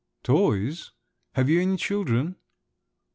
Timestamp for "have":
1.33-1.47